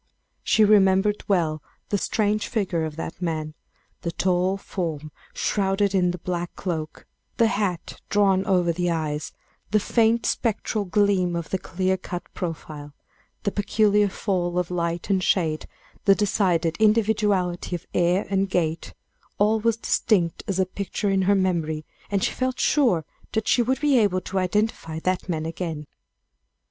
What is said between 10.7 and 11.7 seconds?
gleam of the